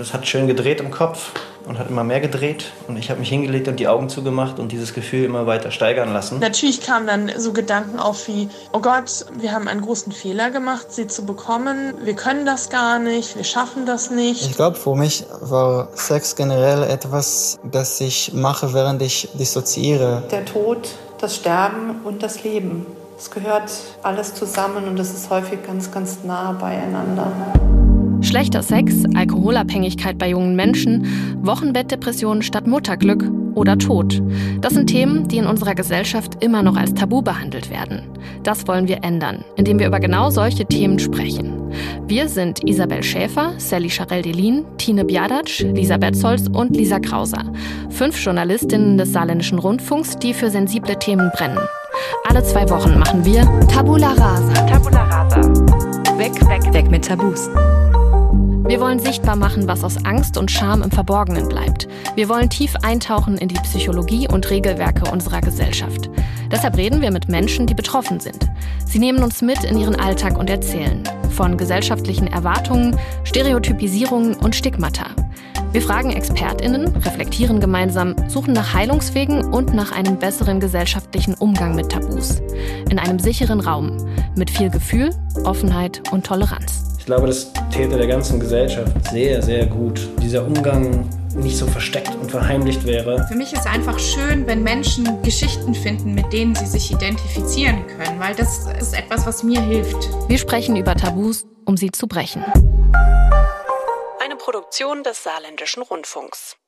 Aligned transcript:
das 0.00 0.14
hat 0.14 0.26
schön 0.26 0.46
gedreht 0.46 0.80
im 0.80 0.90
Kopf 0.90 1.30
und 1.66 1.78
hat 1.78 1.90
immer 1.90 2.04
mehr 2.04 2.20
gedreht. 2.20 2.72
Und 2.88 2.96
ich 2.96 3.10
habe 3.10 3.20
mich 3.20 3.28
hingelegt 3.28 3.68
und 3.68 3.78
die 3.78 3.86
Augen 3.86 4.08
zugemacht 4.08 4.58
und 4.58 4.72
dieses 4.72 4.94
Gefühl 4.94 5.24
immer 5.24 5.46
weiter 5.46 5.70
steigern 5.70 6.12
lassen. 6.12 6.38
Natürlich 6.40 6.80
kamen 6.80 7.06
dann 7.06 7.30
so 7.36 7.52
Gedanken 7.52 8.00
auf 8.00 8.26
wie, 8.26 8.48
oh 8.72 8.80
Gott, 8.80 9.26
wir 9.38 9.52
haben 9.52 9.68
einen 9.68 9.82
großen 9.82 10.10
Fehler 10.10 10.50
gemacht, 10.50 10.86
sie 10.90 11.06
zu 11.06 11.26
bekommen. 11.26 11.94
Wir 12.02 12.14
können 12.14 12.46
das 12.46 12.70
gar 12.70 12.98
nicht, 12.98 13.36
wir 13.36 13.44
schaffen 13.44 13.84
das 13.84 14.10
nicht. 14.10 14.42
Ich 14.42 14.56
glaube, 14.56 14.76
für 14.76 14.94
mich 14.94 15.26
war 15.40 15.88
Sex 15.94 16.34
generell 16.34 16.82
etwas, 16.82 17.58
das 17.62 18.00
ich 18.00 18.32
mache, 18.32 18.72
während 18.72 19.02
ich 19.02 19.28
dissoziiere. 19.34 20.22
Der 20.30 20.46
Tod, 20.46 20.88
das 21.20 21.36
Sterben 21.36 22.00
und 22.04 22.22
das 22.22 22.42
Leben. 22.42 22.86
Es 23.18 23.30
gehört 23.30 23.70
alles 24.02 24.34
zusammen 24.34 24.88
und 24.88 24.98
es 24.98 25.12
ist 25.12 25.28
häufig 25.28 25.62
ganz, 25.62 25.90
ganz 25.92 26.20
nah 26.24 26.52
beieinander. 26.52 27.30
Schlechter 28.22 28.62
Sex, 28.62 29.04
Alkoholabhängigkeit 29.14 30.18
bei 30.18 30.30
jungen 30.30 30.54
Menschen, 30.54 31.06
Wochenbettdepressionen 31.42 32.42
statt 32.42 32.66
Mutterglück 32.66 33.24
oder 33.54 33.78
Tod. 33.78 34.22
Das 34.60 34.74
sind 34.74 34.88
Themen, 34.88 35.28
die 35.28 35.38
in 35.38 35.46
unserer 35.46 35.74
Gesellschaft 35.74 36.42
immer 36.42 36.62
noch 36.62 36.76
als 36.76 36.94
Tabu 36.94 37.22
behandelt 37.22 37.70
werden. 37.70 38.02
Das 38.42 38.66
wollen 38.68 38.88
wir 38.88 39.02
ändern, 39.02 39.44
indem 39.56 39.78
wir 39.78 39.86
über 39.86 40.00
genau 40.00 40.30
solche 40.30 40.66
Themen 40.66 40.98
sprechen. 40.98 41.52
Wir 42.06 42.28
sind 42.28 42.66
Isabel 42.68 43.02
Schäfer, 43.02 43.54
Sally 43.58 43.88
Charell-Delin, 43.88 44.64
Tine 44.78 45.04
Biadac, 45.04 45.60
Lisa 45.60 45.96
Betzols 45.96 46.48
und 46.48 46.76
Lisa 46.76 46.98
Krauser. 47.00 47.44
Fünf 47.90 48.22
Journalistinnen 48.22 48.98
des 48.98 49.12
Saarländischen 49.12 49.58
Rundfunks, 49.58 50.18
die 50.18 50.34
für 50.34 50.50
sensible 50.50 50.98
Themen 50.98 51.30
brennen. 51.34 51.58
Alle 52.28 52.42
zwei 52.42 52.68
Wochen 52.70 52.98
machen 52.98 53.24
wir 53.24 53.42
Tabula 53.68 54.12
Rasa. 54.12 54.52
Tabula 54.66 55.04
Rasa. 55.04 55.40
Weg, 56.18 56.34
weg, 56.48 56.72
weg 56.72 56.90
mit 56.90 57.04
Tabus. 57.04 57.48
Wir 58.66 58.80
wollen 58.80 58.98
sichtbar 58.98 59.36
machen, 59.36 59.66
was 59.66 59.82
aus 59.82 60.04
Angst 60.04 60.36
und 60.36 60.50
Scham 60.50 60.82
im 60.82 60.90
Verborgenen 60.90 61.48
bleibt. 61.48 61.88
Wir 62.14 62.28
wollen 62.28 62.50
tief 62.50 62.74
eintauchen 62.82 63.38
in 63.38 63.48
die 63.48 63.60
Psychologie 63.60 64.28
und 64.28 64.48
Regelwerke 64.50 65.10
unserer 65.10 65.40
Gesellschaft. 65.40 66.10
Deshalb 66.50 66.76
reden 66.76 67.00
wir 67.00 67.10
mit 67.10 67.28
Menschen, 67.28 67.66
die 67.66 67.74
betroffen 67.74 68.20
sind. 68.20 68.48
Sie 68.84 68.98
nehmen 68.98 69.22
uns 69.22 69.42
mit 69.42 69.64
in 69.64 69.78
ihren 69.78 69.96
Alltag 69.96 70.38
und 70.38 70.50
erzählen. 70.50 71.02
Von 71.30 71.56
gesellschaftlichen 71.56 72.26
Erwartungen, 72.26 72.96
Stereotypisierungen 73.24 74.34
und 74.34 74.54
Stigmata. 74.54 75.06
Wir 75.72 75.82
fragen 75.82 76.10
ExpertInnen, 76.10 76.88
reflektieren 76.96 77.60
gemeinsam, 77.60 78.16
suchen 78.28 78.52
nach 78.52 78.74
Heilungswegen 78.74 79.52
und 79.52 79.72
nach 79.72 79.92
einem 79.92 80.18
besseren 80.18 80.58
gesellschaftlichen 80.58 81.34
Umgang 81.34 81.76
mit 81.76 81.92
Tabus. 81.92 82.42
In 82.90 82.98
einem 82.98 83.20
sicheren 83.20 83.60
Raum. 83.60 83.96
Mit 84.36 84.50
viel 84.50 84.68
Gefühl, 84.70 85.10
Offenheit 85.44 86.02
und 86.10 86.26
Toleranz. 86.26 86.89
Ich 87.10 87.16
glaube, 87.16 87.26
das 87.26 87.52
täte 87.74 87.98
der 87.98 88.06
ganzen 88.06 88.38
Gesellschaft 88.38 88.92
sehr, 89.10 89.42
sehr 89.42 89.66
gut. 89.66 89.98
Dieser 90.22 90.46
Umgang 90.46 91.10
nicht 91.34 91.56
so 91.56 91.66
versteckt 91.66 92.14
und 92.14 92.30
verheimlicht 92.30 92.86
wäre. 92.86 93.26
Für 93.26 93.34
mich 93.34 93.52
ist 93.52 93.66
einfach 93.66 93.98
schön, 93.98 94.46
wenn 94.46 94.62
Menschen 94.62 95.20
Geschichten 95.24 95.74
finden, 95.74 96.14
mit 96.14 96.32
denen 96.32 96.54
sie 96.54 96.66
sich 96.66 96.92
identifizieren 96.92 97.84
können, 97.88 98.20
weil 98.20 98.36
das 98.36 98.64
ist 98.80 98.96
etwas, 98.96 99.26
was 99.26 99.42
mir 99.42 99.60
hilft. 99.60 100.08
Wir 100.28 100.38
sprechen 100.38 100.76
über 100.76 100.94
Tabus, 100.94 101.48
um 101.64 101.76
sie 101.76 101.90
zu 101.90 102.06
brechen. 102.06 102.44
Eine 104.22 104.36
Produktion 104.38 105.02
des 105.02 105.24
Saarländischen 105.24 105.82
Rundfunks. 105.82 106.59